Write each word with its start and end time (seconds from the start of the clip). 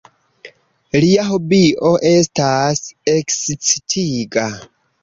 Lia 1.03 1.25
hobio 1.27 1.93
estas 2.15 2.83
ekscitiga. 3.17 4.53